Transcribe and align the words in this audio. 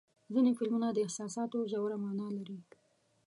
ځینې 0.33 0.51
فلمونه 0.57 0.87
د 0.91 0.97
احساساتو 1.05 1.57
ژوره 1.71 1.97
معنا 2.03 2.27
لري. 2.37 2.57